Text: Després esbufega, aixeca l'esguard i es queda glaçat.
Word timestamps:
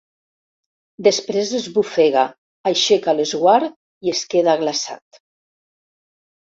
Després 1.07 1.51
esbufega, 1.59 2.25
aixeca 2.71 3.17
l'esguard 3.19 3.79
i 4.09 4.17
es 4.19 4.27
queda 4.35 4.61
glaçat. 4.65 5.25